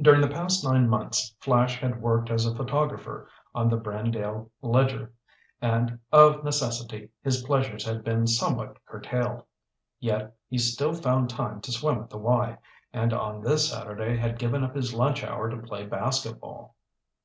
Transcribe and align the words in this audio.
During 0.00 0.20
the 0.20 0.28
past 0.28 0.62
nine 0.62 0.88
months 0.88 1.34
Flash 1.40 1.80
had 1.80 2.00
worked 2.00 2.30
as 2.30 2.46
a 2.46 2.54
photographer 2.54 3.28
on 3.56 3.68
the 3.68 3.76
Brandale 3.76 4.48
Ledger 4.62 5.12
and, 5.60 5.98
of 6.12 6.44
necessity, 6.44 7.08
his 7.24 7.42
pleasures 7.42 7.84
had 7.84 8.04
been 8.04 8.28
somewhat 8.28 8.76
curtailed. 8.86 9.42
Yet, 9.98 10.32
he 10.48 10.58
still 10.58 10.92
found 10.94 11.28
time 11.28 11.60
to 11.62 11.72
swim 11.72 11.98
at 11.98 12.10
the 12.10 12.18
"Y," 12.18 12.56
and 12.92 13.12
on 13.12 13.42
this 13.42 13.68
Saturday 13.68 14.16
had 14.16 14.38
given 14.38 14.62
up 14.62 14.76
his 14.76 14.94
lunch 14.94 15.24
hour 15.24 15.50
to 15.50 15.56
play 15.56 15.84
basketball. 15.84 16.76